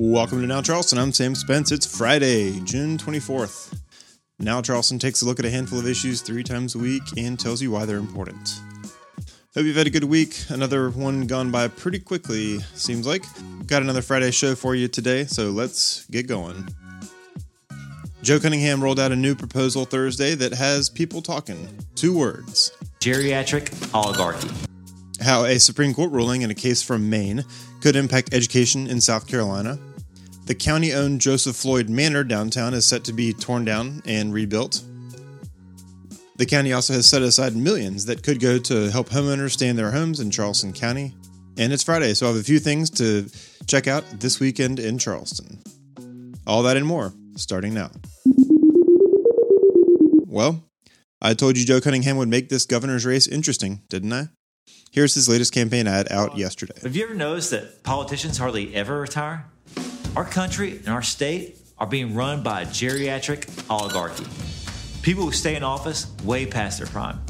Welcome 0.00 0.40
to 0.42 0.46
Now 0.46 0.62
Charleston. 0.62 0.96
I'm 0.96 1.12
Sam 1.12 1.34
Spence. 1.34 1.72
It's 1.72 1.84
Friday, 1.84 2.60
June 2.60 2.98
24th. 2.98 3.80
Now 4.38 4.62
Charleston 4.62 5.00
takes 5.00 5.22
a 5.22 5.24
look 5.24 5.40
at 5.40 5.44
a 5.44 5.50
handful 5.50 5.80
of 5.80 5.88
issues 5.88 6.22
three 6.22 6.44
times 6.44 6.76
a 6.76 6.78
week 6.78 7.02
and 7.16 7.36
tells 7.36 7.60
you 7.60 7.72
why 7.72 7.84
they're 7.84 7.96
important. 7.98 8.60
Hope 9.56 9.64
you've 9.64 9.74
had 9.74 9.88
a 9.88 9.90
good 9.90 10.04
week. 10.04 10.36
Another 10.50 10.90
one 10.90 11.26
gone 11.26 11.50
by 11.50 11.66
pretty 11.66 11.98
quickly, 11.98 12.60
seems 12.74 13.08
like. 13.08 13.24
Got 13.66 13.82
another 13.82 14.00
Friday 14.00 14.30
show 14.30 14.54
for 14.54 14.76
you 14.76 14.86
today, 14.86 15.24
so 15.24 15.50
let's 15.50 16.06
get 16.06 16.28
going. 16.28 16.68
Joe 18.22 18.38
Cunningham 18.38 18.80
rolled 18.80 19.00
out 19.00 19.10
a 19.10 19.16
new 19.16 19.34
proposal 19.34 19.84
Thursday 19.84 20.36
that 20.36 20.52
has 20.52 20.88
people 20.88 21.22
talking. 21.22 21.68
Two 21.96 22.16
words 22.16 22.70
geriatric 23.00 23.92
oligarchy. 23.92 24.67
How 25.20 25.44
a 25.44 25.58
Supreme 25.58 25.94
Court 25.94 26.12
ruling 26.12 26.42
in 26.42 26.50
a 26.50 26.54
case 26.54 26.80
from 26.82 27.10
Maine 27.10 27.44
could 27.80 27.96
impact 27.96 28.32
education 28.32 28.86
in 28.86 29.00
South 29.00 29.26
Carolina. 29.26 29.78
The 30.46 30.54
county 30.54 30.94
owned 30.94 31.20
Joseph 31.20 31.56
Floyd 31.56 31.90
Manor 31.90 32.24
downtown 32.24 32.72
is 32.72 32.86
set 32.86 33.04
to 33.04 33.12
be 33.12 33.32
torn 33.32 33.64
down 33.64 34.00
and 34.06 34.32
rebuilt. 34.32 34.82
The 36.36 36.46
county 36.46 36.72
also 36.72 36.94
has 36.94 37.06
set 37.06 37.20
aside 37.22 37.56
millions 37.56 38.06
that 38.06 38.22
could 38.22 38.38
go 38.38 38.58
to 38.58 38.90
help 38.90 39.08
homeowners 39.08 39.50
stay 39.50 39.68
in 39.68 39.76
their 39.76 39.90
homes 39.90 40.20
in 40.20 40.30
Charleston 40.30 40.72
County. 40.72 41.14
And 41.58 41.72
it's 41.72 41.82
Friday, 41.82 42.14
so 42.14 42.26
I 42.26 42.28
have 42.30 42.38
a 42.38 42.44
few 42.44 42.60
things 42.60 42.88
to 42.90 43.28
check 43.66 43.88
out 43.88 44.04
this 44.20 44.38
weekend 44.38 44.78
in 44.78 44.98
Charleston. 44.98 45.60
All 46.46 46.62
that 46.62 46.76
and 46.76 46.86
more, 46.86 47.12
starting 47.34 47.74
now. 47.74 47.90
Well, 50.26 50.64
I 51.20 51.34
told 51.34 51.58
you 51.58 51.64
Joe 51.64 51.80
Cunningham 51.80 52.16
would 52.18 52.28
make 52.28 52.48
this 52.48 52.64
governor's 52.64 53.04
race 53.04 53.26
interesting, 53.26 53.82
didn't 53.88 54.12
I? 54.12 54.28
Here's 54.90 55.14
his 55.14 55.28
latest 55.28 55.52
campaign 55.52 55.86
ad 55.86 56.10
out 56.10 56.32
uh, 56.32 56.36
yesterday. 56.36 56.74
Have 56.82 56.96
you 56.96 57.04
ever 57.04 57.14
noticed 57.14 57.50
that 57.50 57.82
politicians 57.82 58.38
hardly 58.38 58.74
ever 58.74 59.00
retire? 59.00 59.44
Our 60.16 60.24
country 60.24 60.78
and 60.78 60.88
our 60.88 61.02
state 61.02 61.58
are 61.78 61.86
being 61.86 62.14
run 62.14 62.42
by 62.42 62.62
a 62.62 62.66
geriatric 62.66 63.48
oligarchy. 63.70 64.26
People 65.02 65.24
who 65.24 65.32
stay 65.32 65.54
in 65.54 65.62
office 65.62 66.08
way 66.24 66.46
past 66.46 66.78
their 66.78 66.88
prime. 66.88 67.20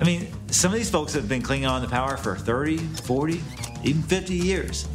I 0.00 0.04
mean, 0.04 0.28
some 0.48 0.72
of 0.72 0.78
these 0.78 0.90
folks 0.90 1.14
have 1.14 1.28
been 1.28 1.42
clinging 1.42 1.66
on 1.66 1.82
to 1.82 1.88
power 1.88 2.16
for 2.16 2.36
30, 2.36 2.76
40, 2.76 3.40
even 3.84 4.02
50 4.02 4.34
years. 4.34 4.86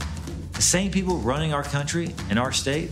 The 0.53 0.61
same 0.61 0.91
people 0.91 1.17
running 1.17 1.53
our 1.53 1.63
country 1.63 2.13
and 2.29 2.37
our 2.37 2.51
state 2.51 2.91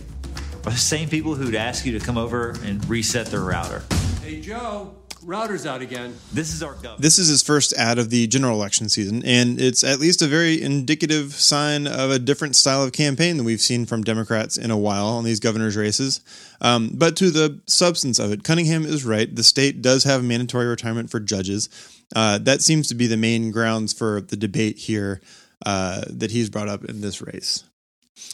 are 0.66 0.72
the 0.72 0.76
same 0.76 1.08
people 1.08 1.34
who'd 1.34 1.54
ask 1.54 1.86
you 1.86 1.98
to 1.98 2.04
come 2.04 2.18
over 2.18 2.50
and 2.64 2.84
reset 2.88 3.26
their 3.26 3.40
router. 3.40 3.82
Hey, 4.22 4.40
Joe, 4.40 4.94
router's 5.24 5.66
out 5.66 5.82
again. 5.82 6.16
This 6.32 6.52
is 6.52 6.62
our 6.62 6.74
government. 6.74 7.00
This 7.00 7.18
is 7.18 7.28
his 7.28 7.42
first 7.42 7.72
ad 7.74 7.98
of 7.98 8.10
the 8.10 8.26
general 8.26 8.56
election 8.56 8.88
season, 8.88 9.24
and 9.24 9.60
it's 9.60 9.84
at 9.84 9.98
least 9.98 10.22
a 10.22 10.26
very 10.26 10.60
indicative 10.60 11.34
sign 11.34 11.86
of 11.86 12.10
a 12.10 12.18
different 12.18 12.56
style 12.56 12.82
of 12.82 12.92
campaign 12.92 13.36
than 13.36 13.46
we've 13.46 13.60
seen 13.60 13.86
from 13.86 14.02
Democrats 14.02 14.56
in 14.56 14.70
a 14.70 14.78
while 14.78 15.06
on 15.06 15.24
these 15.24 15.40
governor's 15.40 15.76
races. 15.76 16.20
Um, 16.60 16.90
but 16.94 17.16
to 17.16 17.30
the 17.30 17.60
substance 17.66 18.18
of 18.18 18.32
it, 18.32 18.44
Cunningham 18.44 18.84
is 18.84 19.04
right. 19.04 19.34
The 19.34 19.44
state 19.44 19.82
does 19.82 20.04
have 20.04 20.24
mandatory 20.24 20.66
retirement 20.66 21.10
for 21.10 21.20
judges. 21.20 21.68
Uh, 22.14 22.38
that 22.38 22.62
seems 22.62 22.88
to 22.88 22.94
be 22.94 23.06
the 23.06 23.16
main 23.16 23.50
grounds 23.50 23.92
for 23.92 24.20
the 24.20 24.36
debate 24.36 24.76
here 24.76 25.20
uh, 25.64 26.02
that 26.08 26.30
he's 26.30 26.50
brought 26.50 26.68
up 26.68 26.84
in 26.84 27.00
this 27.00 27.22
race. 27.22 27.64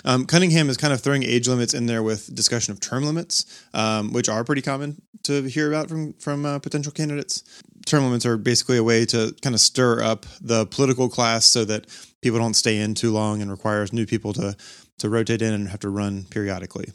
Um, 0.04 0.26
Cunningham 0.26 0.68
is 0.68 0.76
kind 0.76 0.92
of 0.92 1.00
throwing 1.00 1.22
age 1.22 1.48
limits 1.48 1.74
in 1.74 1.86
there 1.86 2.02
with 2.02 2.34
discussion 2.34 2.72
of 2.72 2.80
term 2.80 3.04
limits, 3.04 3.64
um, 3.74 4.12
which 4.12 4.28
are 4.28 4.44
pretty 4.44 4.62
common 4.62 5.00
to 5.24 5.42
hear 5.42 5.68
about 5.68 5.88
from 5.88 6.12
from 6.14 6.44
uh, 6.44 6.58
potential 6.58 6.92
candidates. 6.92 7.42
Term 7.86 8.04
limits 8.04 8.26
are 8.26 8.36
basically 8.36 8.76
a 8.76 8.84
way 8.84 9.06
to 9.06 9.34
kind 9.42 9.54
of 9.54 9.60
stir 9.60 10.02
up 10.02 10.26
the 10.40 10.66
political 10.66 11.08
class 11.08 11.46
so 11.46 11.64
that 11.64 11.86
people 12.22 12.38
don't 12.38 12.54
stay 12.54 12.78
in 12.78 12.94
too 12.94 13.10
long 13.10 13.40
and 13.40 13.50
requires 13.50 13.92
new 13.92 14.06
people 14.06 14.32
to 14.34 14.56
to 14.98 15.08
rotate 15.08 15.42
in 15.42 15.54
and 15.54 15.68
have 15.68 15.80
to 15.80 15.88
run 15.88 16.24
periodically. 16.24 16.90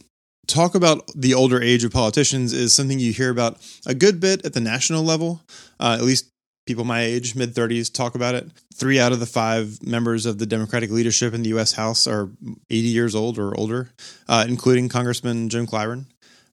Talk 0.45 0.75
about 0.75 1.09
the 1.15 1.33
older 1.33 1.61
age 1.61 1.85
of 1.85 1.91
politicians 1.91 2.51
is 2.51 2.73
something 2.73 2.99
you 2.99 3.13
hear 3.13 3.29
about 3.29 3.57
a 3.85 3.95
good 3.95 4.19
bit 4.19 4.45
at 4.45 4.53
the 4.53 4.59
national 4.59 5.03
level, 5.03 5.41
uh, 5.79 5.95
at 5.97 6.03
least 6.03 6.32
people 6.65 6.83
my 6.83 7.01
age, 7.01 7.35
mid 7.35 7.53
30s, 7.53 7.91
talk 7.91 8.15
about 8.15 8.35
it. 8.35 8.49
Three 8.73 8.99
out 8.99 9.11
of 9.11 9.19
the 9.19 9.25
five 9.25 9.81
members 9.83 10.25
of 10.25 10.37
the 10.39 10.45
Democratic 10.45 10.89
leadership 10.91 11.33
in 11.33 11.43
the 11.43 11.49
U.S. 11.49 11.73
House 11.73 12.07
are 12.07 12.29
80 12.69 12.87
years 12.87 13.15
old 13.15 13.37
or 13.37 13.57
older, 13.57 13.89
uh, 14.27 14.45
including 14.47 14.89
Congressman 14.89 15.49
Jim 15.49 15.67
Clyburn. 15.67 16.05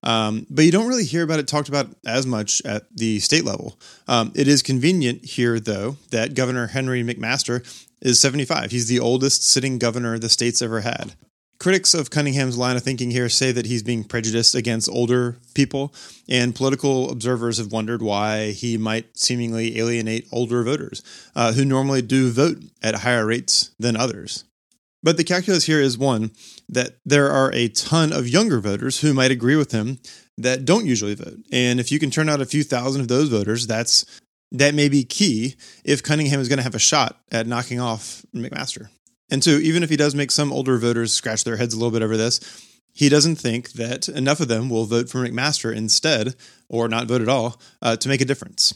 Um, 0.03 0.47
but 0.49 0.65
you 0.65 0.73
don't 0.73 0.89
really 0.89 1.05
hear 1.05 1.23
about 1.23 1.41
it 1.41 1.49
talked 1.49 1.69
about 1.69 1.89
as 2.07 2.27
much 2.27 2.63
at 2.65 2.85
the 2.97 3.21
state 3.21 3.45
level. 3.45 3.79
Um, 4.09 4.33
it 4.35 4.49
is 4.49 4.63
convenient 4.63 5.25
here, 5.25 5.61
though, 5.61 5.97
that 6.11 6.35
Governor 6.35 6.69
Henry 6.69 7.03
McMaster 7.03 7.63
is 8.01 8.19
75. 8.19 8.71
He's 8.71 8.89
the 8.89 9.01
oldest 9.01 9.43
sitting 9.43 9.79
governor 9.79 10.19
the 10.19 10.31
state's 10.31 10.63
ever 10.63 10.81
had. 10.81 11.15
Critics 11.61 11.93
of 11.93 12.09
Cunningham's 12.09 12.57
line 12.57 12.77
of 12.77 12.83
thinking 12.83 13.11
here 13.11 13.29
say 13.29 13.53
that 13.53 13.67
he's 13.67 13.83
being 13.83 14.03
prejudiced 14.03 14.55
against 14.55 14.89
older 14.89 15.37
people, 15.53 15.93
and 16.27 16.55
political 16.55 17.11
observers 17.11 17.59
have 17.59 17.71
wondered 17.71 18.01
why 18.01 18.53
he 18.53 18.79
might 18.79 19.19
seemingly 19.19 19.79
alienate 19.79 20.27
older 20.33 20.63
voters 20.65 21.03
uh, 21.37 21.53
who 21.53 21.67
normally 21.67 22.01
do 22.01 22.31
vote 22.31 22.63
at 22.83 22.95
higher 22.95 23.27
rates 23.27 23.73
than 23.79 23.95
others. 23.95 24.45
But 25.03 25.19
the 25.19 25.25
calculus 25.25 25.67
here 25.67 25.83
is 25.83 25.99
one 25.99 26.31
that 26.71 26.97
there 27.05 27.31
are 27.31 27.53
a 27.53 27.69
ton 27.69 28.11
of 28.11 28.27
younger 28.27 28.61
voters 28.61 29.01
who 29.01 29.13
might 29.13 29.31
agree 29.31 29.57
with 29.57 29.73
him 29.73 29.99
that 30.39 30.65
don't 30.65 30.87
usually 30.87 31.15
vote. 31.15 31.41
And 31.53 31.79
if 31.79 31.93
you 31.93 31.99
can 31.99 32.11
turn 32.11 32.31
out 32.31 32.41
a 32.41 32.47
few 32.47 32.65
thousand 32.65 33.03
of 33.03 33.09
those 33.09 33.29
voters, 33.29 33.67
that's 33.67 34.07
that 34.51 34.75
may 34.75 34.89
be 34.89 35.05
key 35.05 35.57
if 35.85 36.03
Cunningham 36.03 36.41
is 36.41 36.49
going 36.49 36.57
to 36.57 36.63
have 36.63 36.75
a 36.75 36.79
shot 36.79 37.21
at 37.31 37.47
knocking 37.47 37.81
off 37.81 38.25
McMaster. 38.35 38.89
And 39.31 39.45
so, 39.45 39.51
even 39.53 39.83
if 39.83 39.91
he 39.91 39.97
does 39.97 40.15
make 40.15 40.31
some 40.31 40.53
older 40.53 40.77
voters 40.79 41.13
scratch 41.13 41.45
their 41.45 41.57
heads 41.57 41.73
a 41.73 41.77
little 41.77 41.93
bit 41.93 42.03
over 42.03 42.17
this, 42.17 42.41
he 42.93 43.09
doesn't 43.09 43.37
think 43.37 43.73
that 43.73 44.09
enough 44.09 44.41
of 44.41 44.49
them 44.49 44.69
will 44.69 44.85
vote 44.85 45.09
for 45.09 45.19
McMaster 45.19 45.75
instead, 45.75 46.35
or 46.69 46.89
not 46.89 47.07
vote 47.07 47.21
at 47.23 47.29
all, 47.29 47.61
uh, 47.81 47.97
to 47.97 48.09
make 48.09 48.21
a 48.21 48.25
difference. 48.25 48.75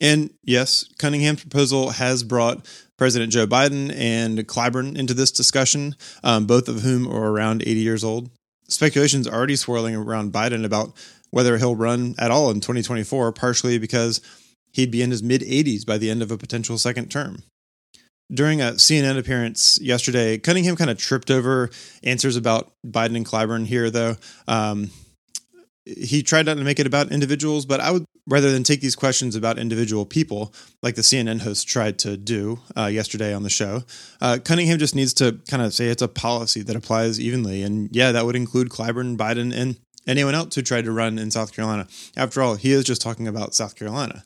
And 0.00 0.30
yes, 0.44 0.84
Cunningham's 0.98 1.42
proposal 1.42 1.90
has 1.90 2.22
brought 2.22 2.66
President 2.96 3.32
Joe 3.32 3.46
Biden 3.46 3.92
and 3.94 4.38
Clyburn 4.46 4.96
into 4.96 5.12
this 5.12 5.30
discussion, 5.30 5.96
um, 6.22 6.46
both 6.46 6.68
of 6.68 6.82
whom 6.82 7.06
are 7.08 7.30
around 7.30 7.62
80 7.62 7.74
years 7.80 8.04
old. 8.04 8.30
Speculation's 8.68 9.26
already 9.26 9.56
swirling 9.56 9.96
around 9.96 10.32
Biden 10.32 10.64
about 10.64 10.92
whether 11.30 11.58
he'll 11.58 11.76
run 11.76 12.14
at 12.18 12.30
all 12.30 12.50
in 12.50 12.60
2024, 12.60 13.32
partially 13.32 13.78
because 13.78 14.20
he'd 14.72 14.90
be 14.90 15.02
in 15.02 15.10
his 15.10 15.22
mid 15.22 15.42
80s 15.42 15.84
by 15.84 15.98
the 15.98 16.08
end 16.08 16.22
of 16.22 16.30
a 16.30 16.38
potential 16.38 16.78
second 16.78 17.10
term 17.10 17.42
during 18.32 18.60
a 18.60 18.72
CNN 18.72 19.18
appearance 19.18 19.78
yesterday, 19.80 20.38
Cunningham 20.38 20.76
kind 20.76 20.90
of 20.90 20.98
tripped 20.98 21.30
over 21.30 21.70
answers 22.02 22.36
about 22.36 22.72
Biden 22.86 23.16
and 23.16 23.26
Clyburn 23.26 23.66
here, 23.66 23.90
though. 23.90 24.16
Um, 24.46 24.90
he 25.84 26.22
tried 26.22 26.46
not 26.46 26.56
to 26.56 26.64
make 26.64 26.78
it 26.78 26.86
about 26.86 27.10
individuals, 27.10 27.66
but 27.66 27.80
I 27.80 27.90
would 27.90 28.04
rather 28.26 28.52
than 28.52 28.62
take 28.62 28.80
these 28.80 28.94
questions 28.94 29.34
about 29.34 29.58
individual 29.58 30.06
people, 30.06 30.54
like 30.82 30.94
the 30.94 31.02
CNN 31.02 31.40
host 31.40 31.66
tried 31.66 31.98
to 32.00 32.16
do 32.16 32.60
uh, 32.76 32.86
yesterday 32.86 33.34
on 33.34 33.42
the 33.42 33.50
show, 33.50 33.82
uh, 34.20 34.38
Cunningham 34.44 34.78
just 34.78 34.94
needs 34.94 35.12
to 35.14 35.40
kind 35.48 35.62
of 35.62 35.74
say 35.74 35.86
it's 35.86 36.02
a 36.02 36.08
policy 36.08 36.62
that 36.62 36.76
applies 36.76 37.18
evenly. 37.18 37.62
And 37.62 37.88
yeah, 37.92 38.12
that 38.12 38.24
would 38.24 38.36
include 38.36 38.68
Clyburn, 38.68 39.16
Biden, 39.16 39.52
and 39.54 39.76
anyone 40.06 40.34
else 40.34 40.54
who 40.54 40.62
tried 40.62 40.84
to 40.84 40.92
run 40.92 41.18
in 41.18 41.30
South 41.30 41.52
Carolina. 41.52 41.88
After 42.16 42.40
all, 42.42 42.54
he 42.54 42.72
is 42.72 42.84
just 42.84 43.02
talking 43.02 43.26
about 43.26 43.54
South 43.54 43.74
Carolina. 43.74 44.24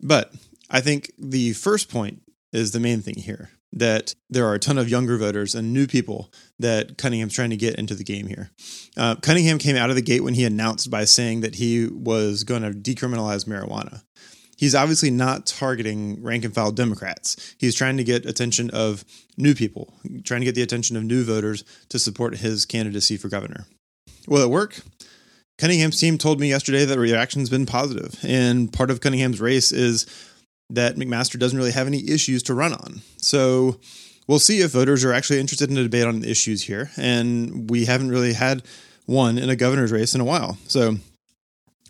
But 0.00 0.34
I 0.68 0.80
think 0.80 1.12
the 1.18 1.54
first 1.54 1.88
point 1.88 2.20
is 2.52 2.72
the 2.72 2.80
main 2.80 3.00
thing 3.00 3.16
here. 3.16 3.50
That 3.72 4.14
there 4.30 4.46
are 4.46 4.54
a 4.54 4.58
ton 4.58 4.78
of 4.78 4.88
younger 4.88 5.18
voters 5.18 5.54
and 5.54 5.72
new 5.72 5.86
people 5.86 6.32
that 6.58 6.96
Cunningham's 6.96 7.34
trying 7.34 7.50
to 7.50 7.56
get 7.56 7.76
into 7.76 7.94
the 7.94 8.04
game 8.04 8.26
here. 8.26 8.50
Uh, 8.96 9.16
Cunningham 9.16 9.58
came 9.58 9.76
out 9.76 9.90
of 9.90 9.96
the 9.96 10.02
gate 10.02 10.22
when 10.22 10.34
he 10.34 10.44
announced 10.44 10.90
by 10.90 11.04
saying 11.04 11.40
that 11.40 11.56
he 11.56 11.86
was 11.86 12.44
going 12.44 12.62
to 12.62 12.70
decriminalize 12.70 13.46
marijuana. 13.46 14.02
He's 14.56 14.74
obviously 14.74 15.10
not 15.10 15.46
targeting 15.46 16.22
rank 16.22 16.44
and 16.44 16.54
file 16.54 16.72
Democrats. 16.72 17.54
He's 17.58 17.74
trying 17.74 17.98
to 17.98 18.04
get 18.04 18.24
attention 18.24 18.70
of 18.70 19.04
new 19.36 19.54
people, 19.54 19.92
trying 20.24 20.40
to 20.40 20.46
get 20.46 20.54
the 20.54 20.62
attention 20.62 20.96
of 20.96 21.04
new 21.04 21.24
voters 21.24 21.62
to 21.90 21.98
support 21.98 22.38
his 22.38 22.64
candidacy 22.64 23.18
for 23.18 23.28
governor. 23.28 23.66
Will 24.26 24.42
it 24.42 24.50
work? 24.50 24.80
Cunningham's 25.58 25.98
team 25.98 26.18
told 26.18 26.40
me 26.40 26.48
yesterday 26.48 26.84
that 26.84 26.98
reaction's 26.98 27.50
been 27.50 27.66
positive, 27.66 28.18
and 28.22 28.72
part 28.72 28.90
of 28.90 29.00
Cunningham's 29.00 29.40
race 29.40 29.72
is 29.72 30.06
that 30.70 30.96
McMaster 30.96 31.38
doesn't 31.38 31.58
really 31.58 31.72
have 31.72 31.86
any 31.86 32.08
issues 32.08 32.42
to 32.44 32.54
run 32.54 32.72
on. 32.72 33.02
So 33.18 33.78
we'll 34.26 34.38
see 34.38 34.60
if 34.60 34.72
voters 34.72 35.04
are 35.04 35.12
actually 35.12 35.40
interested 35.40 35.70
in 35.70 35.76
a 35.76 35.82
debate 35.82 36.06
on 36.06 36.24
issues 36.24 36.62
here. 36.62 36.90
And 36.96 37.70
we 37.70 37.84
haven't 37.84 38.10
really 38.10 38.32
had 38.32 38.62
one 39.06 39.38
in 39.38 39.48
a 39.48 39.56
governor's 39.56 39.92
race 39.92 40.14
in 40.14 40.20
a 40.20 40.24
while. 40.24 40.58
So 40.66 40.96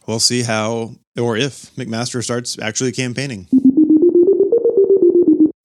we'll 0.07 0.21
see 0.21 0.43
how 0.43 0.97
or 1.19 1.37
if 1.37 1.75
McMaster 1.77 2.23
starts 2.23 2.59
actually 2.59 2.93
campaigning. 2.93 3.49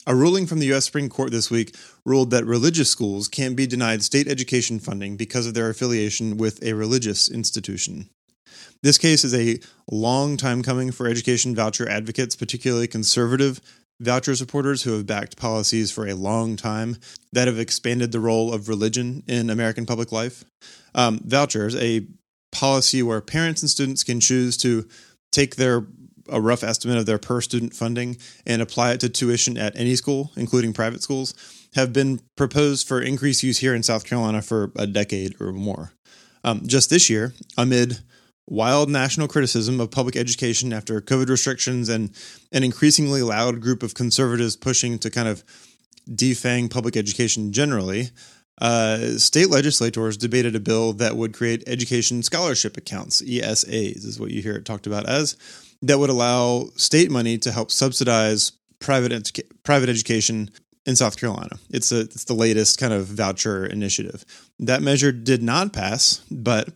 A 0.08 0.16
ruling 0.16 0.48
from 0.48 0.60
the 0.60 0.66
U.S. 0.68 0.86
Supreme 0.86 1.10
Court 1.10 1.32
this 1.32 1.52
week 1.52 1.76
ruled 2.06 2.32
that 2.32 2.46
religious 2.46 2.90
schools 2.90 3.28
can't 3.28 3.56
be 3.56 3.68
denied 3.68 4.02
state 4.04 4.28
education 4.28 4.80
funding 4.80 5.16
because 5.16 5.46
of 5.46 5.54
their 5.54 5.70
affiliation 5.70 6.38
with 6.38 6.64
a 6.64 6.74
religious 6.74 7.30
institution. 7.30 8.10
This 8.84 8.98
case 8.98 9.24
is 9.24 9.34
a 9.36 9.60
long 9.92 10.38
time 10.38 10.64
coming 10.64 10.92
for 10.92 11.08
education 11.08 11.56
voucher 11.56 11.88
advocates, 11.88 12.36
particularly 12.36 12.88
conservative 12.88 13.62
voucher 14.00 14.36
supporters 14.36 14.82
who 14.82 14.94
have 14.94 15.06
backed 15.06 15.38
policies 15.38 15.92
for 15.92 16.08
a 16.08 16.16
long 16.16 16.56
time 16.56 16.98
that 17.32 17.48
have 17.48 17.60
expanded 17.60 18.12
the 18.12 18.20
role 18.20 18.52
of 18.52 18.68
religion 18.68 19.24
in 19.28 19.52
American 19.52 19.86
public 19.86 20.12
life. 20.12 20.44
Um, 20.96 21.20
vouchers, 21.24 21.76
a 21.76 22.08
policy 22.52 23.04
where 23.04 23.22
parents 23.22 23.62
and 23.62 23.70
students 23.70 24.04
can 24.04 24.20
choose 24.20 24.58
to 24.58 24.88
take 25.32 25.56
their 25.56 25.86
a 26.30 26.40
rough 26.40 26.64
estimate 26.64 26.98
of 26.98 27.06
their 27.06 27.18
per 27.18 27.42
student 27.42 27.74
funding 27.74 28.18
and 28.46 28.62
apply 28.62 28.92
it 28.92 29.00
to 29.02 29.10
tuition 29.10 29.58
at 29.58 29.76
any 29.76 29.96
school, 29.96 30.32
including 30.36 30.72
private 30.72 31.04
schools, 31.04 31.34
have 31.76 31.92
been 31.92 32.22
proposed 32.38 32.88
for 32.88 33.02
increased 33.02 33.44
use 33.44 33.58
here 33.58 33.76
in 33.76 33.84
South 33.84 34.06
Carolina 34.06 34.42
for 34.42 34.72
a 34.76 34.88
decade 34.88 35.36
or 35.42 35.52
more. 35.52 35.92
Um, 36.44 36.66
just 36.68 36.90
this 36.90 37.10
year, 37.10 37.34
amid 37.58 38.00
wild 38.48 38.90
national 38.90 39.28
criticism 39.28 39.80
of 39.80 39.92
public 39.92 40.16
education 40.16 40.74
after 40.74 41.00
COVID 41.02 41.30
restrictions 41.30 41.90
and 41.90 42.12
an 42.52 42.64
increasingly 42.64 43.22
loud 43.22 43.62
group 43.62 43.84
of 43.84 43.94
conservatives 43.94 44.56
pushing 44.56 45.00
to 45.00 45.10
kind 45.10 45.28
of 45.28 45.44
defang 46.10 46.70
public 46.70 46.98
education 46.98 47.54
generally, 47.54 48.10
uh, 48.60 49.18
state 49.18 49.50
legislators 49.50 50.18
debated 50.18 50.56
a 50.56 50.60
bill 50.60 50.94
that 50.94 51.16
would 51.16 51.34
create 51.34 51.64
education 51.68 52.22
scholarship 52.22 52.78
accounts, 52.78 53.22
ESAs, 53.22 54.06
is 54.06 54.20
what 54.20 54.32
you 54.32 54.42
hear 54.42 54.56
it 54.56 54.66
talked 54.66 54.86
about 54.86 55.08
as, 55.08 55.36
that 55.82 55.98
would 55.98 56.10
allow 56.10 56.70
state 56.76 57.10
money 57.10 57.38
to 57.40 57.52
help 57.52 57.72
subsidize 57.72 58.52
private 58.80 59.42
private 59.64 59.90
education 59.90 60.50
in 60.86 60.96
South 60.96 61.18
Carolina. 61.20 61.58
It's 61.70 61.92
a 61.92 62.02
it's 62.02 62.26
the 62.26 62.34
latest 62.34 62.80
kind 62.80 62.94
of 62.94 63.08
voucher 63.08 63.66
initiative. 63.66 64.26
That 64.60 64.82
measure 64.82 65.12
did 65.12 65.42
not 65.42 65.74
pass, 65.74 66.24
but 66.30 66.70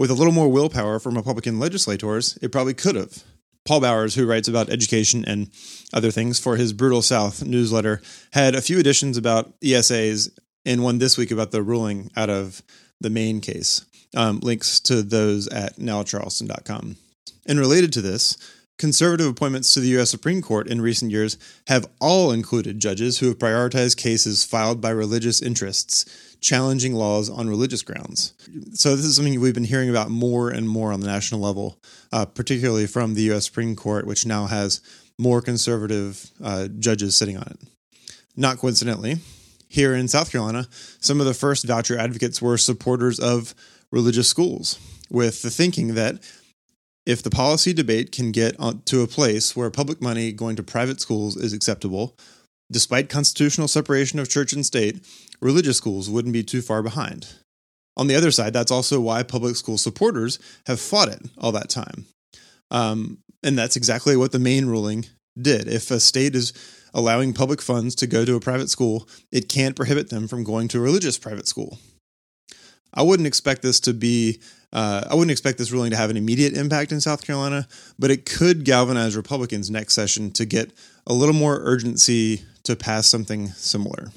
with 0.00 0.10
a 0.10 0.14
little 0.14 0.32
more 0.32 0.48
willpower 0.48 0.98
from 0.98 1.14
Republican 1.14 1.58
legislators, 1.58 2.38
it 2.40 2.50
probably 2.50 2.72
could 2.72 2.94
have. 2.94 3.22
Paul 3.66 3.82
Bowers, 3.82 4.14
who 4.14 4.26
writes 4.26 4.48
about 4.48 4.70
education 4.70 5.26
and 5.26 5.50
other 5.92 6.10
things 6.10 6.40
for 6.40 6.56
his 6.56 6.72
Brutal 6.72 7.02
South 7.02 7.44
newsletter, 7.44 8.00
had 8.32 8.54
a 8.54 8.62
few 8.62 8.78
editions 8.78 9.18
about 9.18 9.60
ESAs 9.60 10.30
and 10.64 10.82
one 10.82 10.96
this 10.96 11.18
week 11.18 11.30
about 11.30 11.50
the 11.50 11.62
ruling 11.62 12.10
out 12.16 12.30
of 12.30 12.62
the 12.98 13.10
Maine 13.10 13.42
case. 13.42 13.84
Um, 14.16 14.40
links 14.40 14.80
to 14.80 15.02
those 15.02 15.48
at 15.48 15.76
nowcharleston.com. 15.76 16.96
And 17.46 17.58
related 17.58 17.92
to 17.92 18.00
this, 18.00 18.38
conservative 18.80 19.26
appointments 19.26 19.74
to 19.74 19.80
the 19.80 19.88
U.S. 19.88 20.10
Supreme 20.10 20.40
Court 20.40 20.66
in 20.66 20.80
recent 20.80 21.10
years 21.10 21.36
have 21.66 21.86
all 22.00 22.32
included 22.32 22.80
judges 22.80 23.18
who 23.18 23.26
have 23.28 23.38
prioritized 23.38 23.98
cases 23.98 24.42
filed 24.42 24.80
by 24.80 24.88
religious 24.88 25.42
interests 25.42 26.06
challenging 26.40 26.94
laws 26.94 27.28
on 27.28 27.50
religious 27.50 27.82
grounds. 27.82 28.32
So, 28.72 28.96
this 28.96 29.04
is 29.04 29.16
something 29.16 29.38
we've 29.38 29.52
been 29.52 29.64
hearing 29.64 29.90
about 29.90 30.08
more 30.08 30.48
and 30.48 30.66
more 30.66 30.92
on 30.92 31.00
the 31.00 31.06
national 31.06 31.42
level, 31.42 31.78
uh, 32.10 32.24
particularly 32.24 32.86
from 32.86 33.12
the 33.12 33.22
U.S. 33.24 33.44
Supreme 33.44 33.76
Court, 33.76 34.06
which 34.06 34.24
now 34.24 34.46
has 34.46 34.80
more 35.18 35.42
conservative 35.42 36.30
uh, 36.42 36.68
judges 36.78 37.14
sitting 37.14 37.36
on 37.36 37.42
it. 37.42 37.58
Not 38.34 38.56
coincidentally, 38.56 39.18
here 39.68 39.94
in 39.94 40.08
South 40.08 40.32
Carolina, 40.32 40.66
some 41.00 41.20
of 41.20 41.26
the 41.26 41.34
first 41.34 41.66
voucher 41.66 41.98
advocates 41.98 42.40
were 42.40 42.56
supporters 42.56 43.20
of 43.20 43.54
religious 43.90 44.28
schools, 44.28 44.78
with 45.10 45.42
the 45.42 45.50
thinking 45.50 45.94
that 45.96 46.18
if 47.06 47.22
the 47.22 47.30
policy 47.30 47.72
debate 47.72 48.12
can 48.12 48.32
get 48.32 48.56
to 48.86 49.02
a 49.02 49.06
place 49.06 49.56
where 49.56 49.70
public 49.70 50.00
money 50.00 50.32
going 50.32 50.56
to 50.56 50.62
private 50.62 51.00
schools 51.00 51.36
is 51.36 51.52
acceptable, 51.52 52.16
despite 52.70 53.08
constitutional 53.08 53.68
separation 53.68 54.18
of 54.18 54.28
church 54.28 54.52
and 54.52 54.64
state, 54.64 55.04
religious 55.40 55.76
schools 55.76 56.10
wouldn't 56.10 56.34
be 56.34 56.44
too 56.44 56.62
far 56.62 56.82
behind. 56.82 57.26
On 57.96 58.06
the 58.06 58.14
other 58.14 58.30
side, 58.30 58.52
that's 58.52 58.70
also 58.70 59.00
why 59.00 59.22
public 59.22 59.56
school 59.56 59.76
supporters 59.76 60.38
have 60.66 60.80
fought 60.80 61.08
it 61.08 61.22
all 61.38 61.52
that 61.52 61.68
time. 61.68 62.06
Um, 62.70 63.18
and 63.42 63.58
that's 63.58 63.76
exactly 63.76 64.16
what 64.16 64.32
the 64.32 64.38
Maine 64.38 64.66
ruling 64.66 65.06
did. 65.40 65.68
If 65.68 65.90
a 65.90 66.00
state 66.00 66.34
is 66.34 66.52
allowing 66.94 67.32
public 67.32 67.60
funds 67.60 67.94
to 67.96 68.06
go 68.06 68.24
to 68.24 68.36
a 68.36 68.40
private 68.40 68.70
school, 68.70 69.08
it 69.32 69.48
can't 69.48 69.76
prohibit 69.76 70.10
them 70.10 70.28
from 70.28 70.44
going 70.44 70.68
to 70.68 70.78
a 70.78 70.82
religious 70.82 71.18
private 71.18 71.48
school. 71.48 71.78
I 72.92 73.02
wouldn't 73.02 73.26
expect 73.26 73.62
this 73.62 73.80
to 73.80 73.92
be, 73.92 74.40
uh, 74.72 75.04
I 75.10 75.14
wouldn't 75.14 75.30
expect 75.30 75.58
this 75.58 75.72
ruling 75.72 75.90
to 75.90 75.96
have 75.96 76.10
an 76.10 76.16
immediate 76.16 76.54
impact 76.54 76.92
in 76.92 77.00
South 77.00 77.26
Carolina, 77.26 77.66
but 77.98 78.10
it 78.10 78.24
could 78.24 78.64
galvanize 78.64 79.16
Republicans 79.16 79.70
next 79.70 79.94
session 79.94 80.30
to 80.32 80.44
get 80.44 80.70
a 81.06 81.12
little 81.12 81.34
more 81.34 81.60
urgency 81.62 82.42
to 82.64 82.76
pass 82.76 83.06
something 83.06 83.48
similar. 83.48 84.12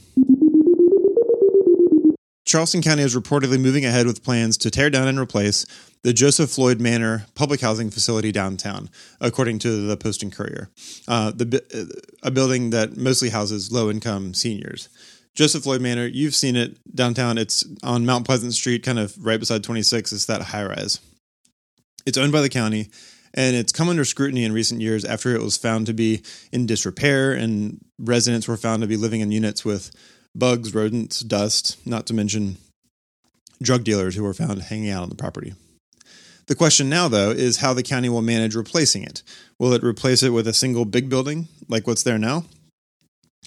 Charleston 2.46 2.82
County 2.82 3.04
is 3.04 3.16
reportedly 3.16 3.60
moving 3.60 3.86
ahead 3.86 4.06
with 4.06 4.24
plans 4.24 4.58
to 4.58 4.70
tear 4.70 4.90
down 4.90 5.08
and 5.08 5.18
replace 5.18 5.66
the 6.04 6.14
Joseph 6.14 6.52
Floyd 6.52 6.82
Manor 6.82 7.26
public 7.34 7.62
housing 7.62 7.90
facility 7.90 8.32
downtown, 8.32 8.90
according 9.22 9.60
to 9.60 9.88
the 9.88 9.96
Post 9.96 10.22
and 10.22 10.32
Courier, 10.32 10.70
uh, 11.08 11.32
the, 11.32 12.04
a 12.22 12.30
building 12.30 12.72
that 12.72 12.98
mostly 12.98 13.30
houses 13.30 13.72
low 13.72 13.90
income 13.90 14.34
seniors. 14.34 14.90
Joseph 15.36 15.64
Floyd 15.64 15.82
Manor, 15.82 16.06
you've 16.06 16.36
seen 16.36 16.56
it 16.56 16.78
downtown. 16.96 17.40
It's 17.40 17.66
on 17.82 18.06
Mount 18.06 18.26
Pleasant 18.26 18.54
Street, 18.54 18.84
kind 18.84 19.00
of 19.00 19.16
right 19.26 19.40
beside 19.40 19.64
26. 19.64 20.14
It's 20.14 20.26
that 20.26 20.42
high 20.42 20.66
rise. 20.66 21.00
It's 22.06 22.18
owned 22.18 22.32
by 22.32 22.42
the 22.42 22.50
county, 22.50 22.90
and 23.34 23.56
it's 23.56 23.72
come 23.72 23.90
under 23.90 24.06
scrutiny 24.06 24.44
in 24.44 24.52
recent 24.52 24.82
years 24.82 25.04
after 25.04 25.34
it 25.34 25.42
was 25.42 25.58
found 25.58 25.88
to 25.88 25.94
be 25.94 26.22
in 26.52 26.68
disrepair, 26.68 27.34
and 27.34 27.84
residents 27.98 28.48
were 28.48 28.58
found 28.58 28.82
to 28.84 28.88
be 28.88 28.98
living 28.98 29.22
in 29.22 29.32
units 29.32 29.66
with 29.66 29.92
bugs, 30.36 30.76
rodents, 30.76 31.22
dust, 31.22 31.78
not 31.86 32.06
to 32.08 32.14
mention 32.14 32.58
drug 33.62 33.84
dealers 33.84 34.16
who 34.16 34.24
were 34.24 34.34
found 34.34 34.62
hanging 34.62 34.92
out 34.92 35.04
on 35.04 35.10
the 35.10 35.16
property. 35.16 35.54
The 36.46 36.56
question 36.56 36.90
now, 36.90 37.08
though, 37.08 37.32
is 37.32 37.58
how 37.58 37.74
the 37.74 37.84
county 37.84 38.10
will 38.10 38.22
manage 38.22 38.54
replacing 38.54 39.04
it. 39.04 39.24
Will 39.58 39.74
it 39.74 39.82
replace 39.82 40.22
it 40.22 40.32
with 40.32 40.48
a 40.48 40.54
single 40.54 40.86
big 40.86 41.10
building 41.10 41.48
like 41.70 41.88
what's 41.88 42.04
there 42.04 42.20
now? 42.20 42.44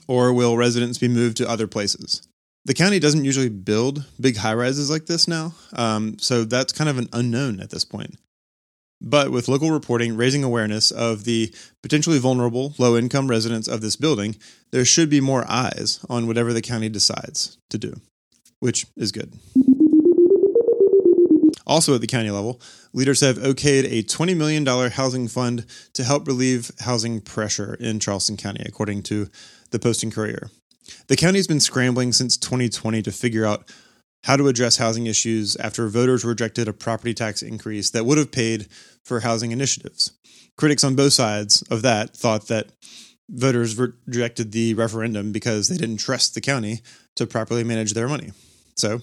Or 0.09 0.33
will 0.33 0.57
residents 0.57 0.99
be 0.99 1.09
moved 1.09 1.37
to 1.39 1.49
other 1.49 1.67
places? 1.67 2.27
The 2.65 2.75
county 2.75 2.99
doesn't 2.99 3.25
usually 3.25 3.49
build 3.49 4.05
big 4.21 4.37
high 4.37 4.55
rises 4.55 4.91
like 4.91 5.07
this 5.07 5.29
now, 5.29 5.55
um, 5.75 6.19
so 6.19 6.45
that's 6.45 6.73
kind 6.73 6.91
of 6.91 6.99
an 6.99 7.09
unknown 7.13 7.61
at 7.61 7.71
this 7.71 7.85
point. 7.85 8.17
But 9.01 9.31
with 9.31 9.47
local 9.47 9.71
reporting 9.71 10.17
raising 10.17 10.43
awareness 10.43 10.91
of 10.91 11.25
the 11.25 11.55
potentially 11.83 12.19
vulnerable 12.19 12.75
low 12.79 12.97
income 12.97 13.29
residents 13.29 13.69
of 13.69 13.83
this 13.83 13.95
building, 13.95 14.37
there 14.73 14.85
should 14.85 15.11
be 15.11 15.21
more 15.21 15.45
eyes 15.49 16.01
on 16.09 16.27
whatever 16.27 16.53
the 16.53 16.63
county 16.63 16.89
decides 16.89 17.59
to 17.71 17.79
do, 17.79 17.95
which 18.59 18.87
is 18.97 19.13
good. 19.13 19.33
Also, 21.67 21.95
at 21.95 22.01
the 22.01 22.07
county 22.07 22.31
level, 22.31 22.61
leaders 22.93 23.21
have 23.21 23.39
okayed 23.39 23.85
a 23.85 24.03
$20 24.05 24.37
million 24.37 24.65
housing 24.91 25.27
fund 25.29 25.67
to 25.95 26.05
help 26.05 26.27
relieve 26.27 26.71
housing 26.81 27.21
pressure 27.21 27.75
in 27.75 27.99
Charleston 27.99 28.37
County, 28.37 28.63
according 28.65 29.03
to 29.03 29.29
the 29.71 29.79
Post 29.79 30.03
and 30.03 30.15
Courier. 30.15 30.49
The 31.09 31.17
county 31.17 31.39
has 31.39 31.49
been 31.49 31.61
scrambling 31.61 32.13
since 32.13 32.37
2020 32.37 33.03
to 33.03 33.11
figure 33.11 33.45
out 33.45 33.71
how 34.25 34.37
to 34.37 34.49
address 34.49 34.77
housing 34.77 35.07
issues 35.07 35.57
after 35.57 35.89
voters 35.89 36.25
rejected 36.25 36.69
a 36.69 36.73
property 36.73 37.15
tax 37.15 37.43
increase 37.43 37.91
that 37.91 38.07
would 38.07 38.19
have 38.19 38.33
paid 38.33 38.67
for 39.05 39.21
housing 39.21 39.53
initiatives. 39.53 40.13
Critics 40.57 40.85
on 40.85 40.97
both 40.97 41.13
sides 41.13 41.63
of 41.71 41.83
that 41.83 42.17
thought 42.17 42.49
that 42.49 42.73
voters 43.29 43.77
rejected 43.77 44.53
the 44.53 44.75
referendum 44.75 45.33
because 45.33 45.69
they 45.69 45.77
didn't 45.77 45.99
trust 45.99 46.35
the 46.35 46.41
county 46.41 46.81
to 47.17 47.27
properly 47.27 47.65
manage 47.65 47.93
their 47.93 48.09
money. 48.09 48.33
So 48.77 49.01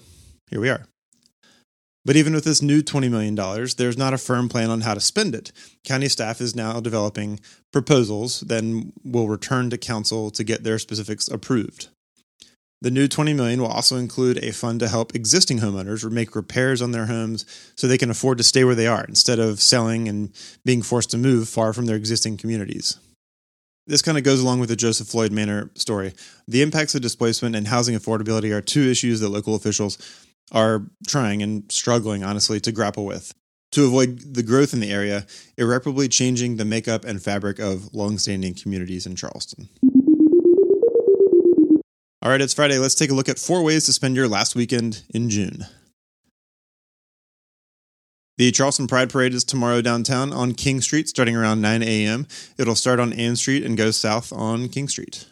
here 0.50 0.60
we 0.60 0.70
are. 0.70 0.86
But 2.04 2.16
even 2.16 2.34
with 2.34 2.44
this 2.44 2.60
new 2.60 2.82
$20 2.82 3.10
million, 3.10 3.34
there's 3.76 3.96
not 3.96 4.12
a 4.12 4.18
firm 4.18 4.48
plan 4.48 4.70
on 4.70 4.82
how 4.82 4.94
to 4.94 5.00
spend 5.00 5.34
it. 5.34 5.52
County 5.84 6.08
staff 6.08 6.40
is 6.40 6.54
now 6.54 6.80
developing 6.80 7.40
proposals, 7.72 8.40
then 8.40 8.92
will 9.04 9.28
return 9.28 9.70
to 9.70 9.78
council 9.78 10.30
to 10.30 10.44
get 10.44 10.64
their 10.64 10.78
specifics 10.78 11.28
approved. 11.28 11.88
The 12.82 12.90
new 12.90 13.08
20 13.08 13.32
million 13.32 13.62
will 13.62 13.68
also 13.68 13.96
include 13.96 14.36
a 14.44 14.52
fund 14.52 14.80
to 14.80 14.88
help 14.88 15.14
existing 15.14 15.60
homeowners 15.60 16.08
make 16.10 16.36
repairs 16.36 16.82
on 16.82 16.90
their 16.92 17.06
homes 17.06 17.46
so 17.76 17.86
they 17.86 17.96
can 17.96 18.10
afford 18.10 18.36
to 18.36 18.44
stay 18.44 18.62
where 18.62 18.74
they 18.74 18.86
are 18.86 19.04
instead 19.04 19.38
of 19.38 19.62
selling 19.62 20.06
and 20.06 20.30
being 20.66 20.82
forced 20.82 21.10
to 21.12 21.16
move 21.16 21.48
far 21.48 21.72
from 21.72 21.86
their 21.86 21.96
existing 21.96 22.36
communities. 22.36 22.98
This 23.86 24.02
kind 24.02 24.18
of 24.18 24.24
goes 24.24 24.40
along 24.40 24.60
with 24.60 24.68
the 24.68 24.76
Joseph 24.76 25.08
Floyd 25.08 25.32
Manor 25.32 25.70
story. 25.74 26.12
The 26.46 26.60
impacts 26.60 26.94
of 26.94 27.00
displacement 27.00 27.56
and 27.56 27.68
housing 27.68 27.96
affordability 27.96 28.50
are 28.50 28.60
two 28.60 28.82
issues 28.82 29.20
that 29.20 29.28
local 29.28 29.54
officials 29.54 29.96
are 30.52 30.86
trying 31.06 31.42
and 31.42 31.70
struggling, 31.70 32.22
honestly, 32.22 32.60
to 32.60 32.72
grapple 32.72 33.04
with 33.04 33.34
to 33.74 33.84
avoid 33.84 34.34
the 34.34 34.42
growth 34.42 34.72
in 34.72 34.78
the 34.78 34.92
area, 34.92 35.26
irreparably 35.58 36.08
changing 36.08 36.56
the 36.56 36.64
makeup 36.64 37.04
and 37.04 37.20
fabric 37.20 37.58
of 37.58 37.92
longstanding 37.92 38.54
communities 38.54 39.04
in 39.04 39.16
Charleston. 39.16 39.68
All 42.22 42.30
right, 42.30 42.40
it's 42.40 42.54
Friday. 42.54 42.78
Let's 42.78 42.94
take 42.94 43.10
a 43.10 43.14
look 43.14 43.28
at 43.28 43.38
four 43.38 43.64
ways 43.64 43.84
to 43.86 43.92
spend 43.92 44.14
your 44.14 44.28
last 44.28 44.54
weekend 44.54 45.02
in 45.12 45.28
June. 45.28 45.66
The 48.38 48.50
Charleston 48.52 48.86
Pride 48.86 49.10
Parade 49.10 49.34
is 49.34 49.44
tomorrow 49.44 49.80
downtown 49.82 50.32
on 50.32 50.54
King 50.54 50.80
Street 50.80 51.08
starting 51.08 51.36
around 51.36 51.60
9 51.60 51.82
a.m. 51.82 52.26
It'll 52.56 52.74
start 52.74 52.98
on 52.98 53.12
Ann 53.12 53.36
Street 53.36 53.64
and 53.64 53.76
go 53.76 53.90
south 53.90 54.32
on 54.32 54.68
King 54.68 54.88
Street. 54.88 55.26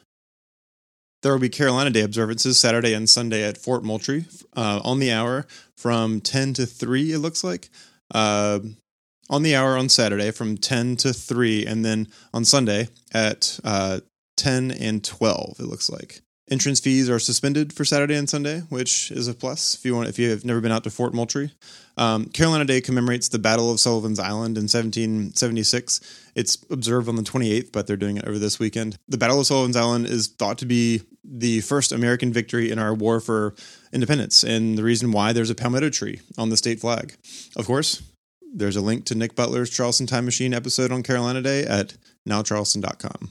There 1.23 1.33
will 1.33 1.39
be 1.39 1.49
Carolina 1.49 1.91
Day 1.91 2.03
observances 2.03 2.59
Saturday 2.59 2.95
and 2.95 3.09
Sunday 3.09 3.45
at 3.45 3.57
Fort 3.57 3.85
Moultrie 3.85 4.25
uh, 4.57 4.81
on 4.85 4.99
the 4.99 5.13
hour 5.13 5.47
from 5.77 6.21
10 6.21 6.55
to 6.55 6.67
3, 6.67 7.13
it 7.13 7.19
looks 7.19 7.45
like. 7.45 7.71
Uh, 8.13 8.59
on 9.31 9.45
the 9.45 9.55
hour 9.55 9.79
on 9.79 9.89
Saturday 9.89 10.33
from 10.33 10.57
10 10.59 10.97
to 10.97 11.13
3, 11.13 11.65
and 11.65 11.85
then 11.85 12.09
on 12.35 12.45
Sunday 12.45 12.89
at 13.15 13.61
uh, 13.63 14.01
10, 14.37 14.73
and 14.73 15.05
12, 15.05 15.61
it 15.61 15.67
looks 15.67 15.89
like. 15.89 16.23
Entrance 16.51 16.81
fees 16.81 17.09
are 17.09 17.21
suspended 17.21 17.73
for 17.73 17.85
Saturday 17.85 18.17
and 18.17 18.29
Sunday, 18.29 18.61
which 18.69 19.13
is 19.13 19.29
a 19.29 19.35
plus 19.35 19.77
if 19.77 19.85
you 19.85 19.95
want 19.95 20.09
if 20.09 20.19
you 20.19 20.29
have 20.31 20.45
never 20.45 20.61
been 20.61 20.73
out 20.73 20.83
to 20.85 20.91
Fort 20.91 21.15
Moultrie. 21.15 21.53
Um, 21.97 22.27
Carolina 22.27 22.65
Day 22.65 22.81
commemorates 22.81 23.29
the 23.29 23.39
Battle 23.39 23.71
of 23.71 23.79
Sullivan's 23.79 24.19
Island 24.19 24.59
in 24.59 24.65
1776. 24.65 26.31
It's 26.35 26.59
observed 26.69 27.09
on 27.09 27.15
the 27.15 27.23
28th, 27.23 27.71
but 27.71 27.87
they're 27.87 27.97
doing 27.97 28.17
it 28.17 28.27
over 28.27 28.39
this 28.39 28.59
weekend. 28.59 28.97
The 29.09 29.19
Battle 29.19 29.41
of 29.41 29.47
Sullivan's 29.47 29.77
Island 29.77 30.07
is 30.07 30.29
thought 30.29 30.59
to 30.59 30.67
be 30.67 31.03
the 31.23 31.61
first 31.61 31.93
American 31.93 32.33
victory 32.33 32.71
in 32.71 32.79
our 32.79 32.93
war 32.93 33.21
for 33.21 33.55
independence, 33.93 34.43
and 34.43 34.77
the 34.77 34.83
reason 34.83 35.13
why 35.13 35.33
there's 35.33 35.51
a 35.51 35.55
palmetto 35.55 35.91
tree 35.91 36.21
on 36.37 36.49
the 36.49 36.57
state 36.57 36.81
flag. 36.81 37.15
Of 37.57 37.67
course, 37.67 38.03
there's 38.53 38.77
a 38.77 38.81
link 38.81 39.05
to 39.07 39.15
Nick 39.15 39.37
Butler's 39.37 39.71
Charleston 39.71 40.07
Time 40.09 40.25
Machine 40.25 40.55
episode 40.55 40.91
on 40.91 41.05
Carolina 41.05 41.41
Day 41.41 41.65
at 41.65 41.95
nowcharleston.com. 42.29 43.31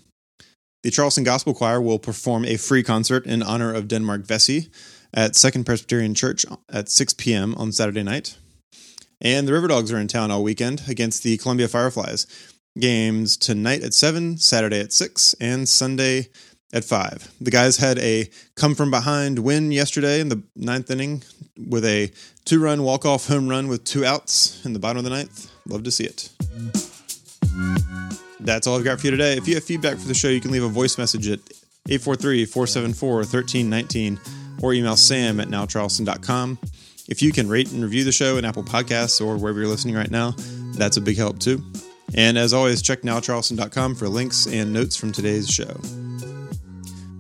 The 0.83 0.89
Charleston 0.89 1.23
Gospel 1.23 1.53
Choir 1.53 1.79
will 1.79 1.99
perform 1.99 2.43
a 2.43 2.57
free 2.57 2.81
concert 2.81 3.27
in 3.27 3.43
honor 3.43 3.71
of 3.71 3.87
Denmark 3.87 4.25
Vesey 4.25 4.69
at 5.13 5.35
Second 5.35 5.63
Presbyterian 5.63 6.15
Church 6.15 6.43
at 6.69 6.89
6 6.89 7.13
p.m. 7.13 7.53
on 7.55 7.71
Saturday 7.71 8.01
night. 8.01 8.35
And 9.21 9.47
the 9.47 9.51
RiverDogs 9.51 9.93
are 9.93 9.99
in 9.99 10.07
town 10.07 10.31
all 10.31 10.41
weekend 10.41 10.83
against 10.87 11.21
the 11.21 11.37
Columbia 11.37 11.67
Fireflies. 11.67 12.25
Games 12.79 13.37
tonight 13.37 13.83
at 13.83 13.93
7, 13.93 14.37
Saturday 14.37 14.79
at 14.79 14.91
6, 14.91 15.35
and 15.39 15.69
Sunday 15.69 16.29
at 16.73 16.83
5. 16.83 17.31
The 17.39 17.51
guys 17.51 17.77
had 17.77 17.99
a 17.99 18.29
come 18.55 18.73
from 18.73 18.89
behind 18.89 19.39
win 19.39 19.71
yesterday 19.71 20.19
in 20.19 20.29
the 20.29 20.41
ninth 20.55 20.89
inning 20.89 21.21
with 21.57 21.85
a 21.85 22.11
two 22.43 22.59
run 22.59 22.81
walk 22.81 23.05
off 23.05 23.27
home 23.27 23.47
run 23.47 23.67
with 23.67 23.83
two 23.83 24.03
outs 24.03 24.65
in 24.65 24.73
the 24.73 24.79
bottom 24.79 24.97
of 24.97 25.03
the 25.03 25.09
ninth. 25.11 25.51
Love 25.67 25.83
to 25.83 25.91
see 25.91 26.05
it. 26.05 26.29
That's 28.41 28.67
all 28.67 28.77
I've 28.77 28.83
got 28.83 28.99
for 28.99 29.07
you 29.07 29.11
today. 29.11 29.37
If 29.37 29.47
you 29.47 29.55
have 29.55 29.63
feedback 29.63 29.97
for 29.97 30.07
the 30.07 30.13
show, 30.13 30.29
you 30.29 30.41
can 30.41 30.51
leave 30.51 30.63
a 30.63 30.69
voice 30.69 30.97
message 30.97 31.27
at 31.27 31.39
843 31.87 32.45
474 32.45 33.15
1319 33.15 34.19
or 34.61 34.73
email 34.73 34.95
sam 34.95 35.39
at 35.39 35.47
nowcharleston.com. 35.47 36.59
If 37.07 37.21
you 37.21 37.31
can 37.31 37.49
rate 37.49 37.71
and 37.71 37.83
review 37.83 38.03
the 38.03 38.11
show 38.11 38.37
in 38.37 38.45
Apple 38.45 38.63
Podcasts 38.63 39.25
or 39.25 39.37
wherever 39.37 39.59
you're 39.59 39.69
listening 39.69 39.95
right 39.95 40.11
now, 40.11 40.33
that's 40.73 40.97
a 40.97 41.01
big 41.01 41.17
help 41.17 41.39
too. 41.39 41.63
And 42.13 42.37
as 42.37 42.53
always, 42.53 42.81
check 42.81 43.01
nowcharleston.com 43.01 43.95
for 43.95 44.07
links 44.07 44.47
and 44.47 44.73
notes 44.73 44.95
from 44.95 45.11
today's 45.11 45.49
show. 45.49 45.73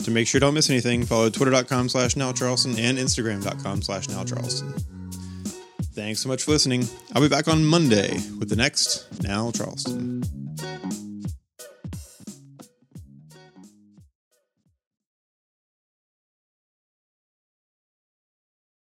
To 0.03 0.11
make 0.11 0.27
sure 0.27 0.37
you 0.37 0.41
don't 0.41 0.53
miss 0.53 0.69
anything, 0.69 1.05
follow 1.05 1.29
twitter.com 1.29 1.89
slash 1.89 2.15
nowcharleston 2.15 2.79
and 2.79 2.97
instagram.com 2.97 3.81
slash 3.81 4.07
nowcharleston. 4.07 4.83
Thanks 5.93 6.21
so 6.21 6.29
much 6.29 6.43
for 6.43 6.51
listening. 6.51 6.87
I'll 7.13 7.21
be 7.21 7.29
back 7.29 7.47
on 7.47 7.63
Monday 7.65 8.13
with 8.39 8.49
the 8.49 8.55
next 8.55 9.21
Now 9.23 9.51
Charleston. 9.51 10.40